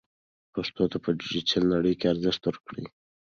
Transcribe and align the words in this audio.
پښتو 0.53 0.83
ته 0.91 0.97
په 1.03 1.09
ډیجیټل 1.19 1.63
نړۍ 1.73 1.93
کې 1.99 2.05
ارزښت 2.13 2.41
ورکړئ. 2.45 2.85